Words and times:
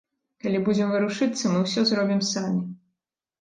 Калі 0.45 0.61
будзем 0.69 0.93
варушыцца, 0.93 1.43
мы 1.53 1.61
ўсё 1.67 1.85
зробім 1.91 2.25
самі. 2.31 2.65